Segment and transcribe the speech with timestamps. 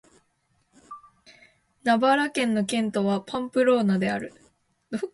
[1.83, 4.33] ナバーラ県の県都はパンプローナである